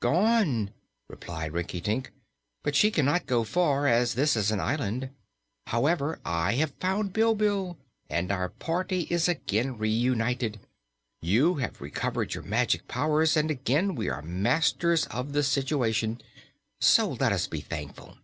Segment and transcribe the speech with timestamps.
[0.00, 0.74] "Gone,"
[1.08, 2.12] replied Rinkitink,
[2.62, 5.08] "but she cannot go far, as this is an island.
[5.68, 7.78] However, I have found Bilbil,
[8.10, 10.60] and our party is again reunited.
[11.22, 16.20] You have recovered your magic powers, and again we are masters of the situation.
[16.82, 18.18] So let us be thankful."